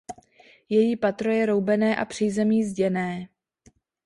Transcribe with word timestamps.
Její 0.69 0.95
patro 0.97 1.31
je 1.31 1.45
roubené 1.45 1.95
a 1.95 2.05
přízemí 2.05 2.63
zděné. 2.63 3.29